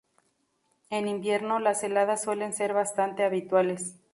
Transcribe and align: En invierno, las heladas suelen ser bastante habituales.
En 0.89 1.07
invierno, 1.07 1.59
las 1.59 1.83
heladas 1.83 2.23
suelen 2.23 2.53
ser 2.53 2.73
bastante 2.73 3.23
habituales. 3.23 3.97